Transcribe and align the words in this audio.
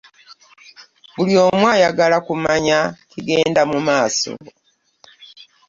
Buli 1.15 1.33
omu 1.45 1.65
ayagala 1.75 2.17
kumanya 2.27 2.79
kigenda 3.11 3.61
mu 3.71 3.79
maaso. 3.87 4.31